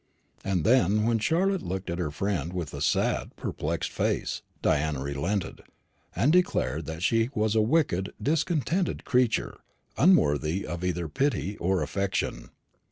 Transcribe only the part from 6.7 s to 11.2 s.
that she was a wicked discontented creature, unworthy of either